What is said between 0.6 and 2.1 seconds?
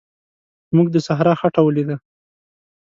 موږ د صحرا خټه ولیده.